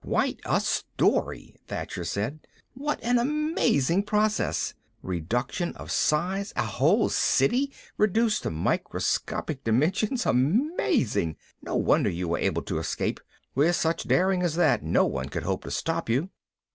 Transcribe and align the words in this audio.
"Quite 0.03 0.39
a 0.45 0.59
story," 0.59 1.55
Thacher 1.67 2.03
said. 2.03 2.39
"What 2.73 2.99
an 3.03 3.19
amazing 3.19 4.01
process, 4.01 4.73
reduction 5.03 5.75
of 5.75 5.91
size 5.91 6.53
A 6.55 6.65
whole 6.65 7.07
City 7.07 7.71
reduced 7.99 8.41
to 8.41 8.49
microscopic 8.49 9.63
dimensions. 9.63 10.25
Amazing. 10.25 11.35
No 11.61 11.75
wonder 11.75 12.09
you 12.09 12.27
were 12.27 12.39
able 12.39 12.63
to 12.63 12.79
escape. 12.79 13.19
With 13.53 13.75
such 13.75 14.07
daring 14.07 14.41
as 14.41 14.55
that, 14.55 14.81
no 14.81 15.05
one 15.05 15.29
could 15.29 15.43
hope 15.43 15.65
to 15.65 15.69
stop 15.69 16.09
you." 16.09 16.31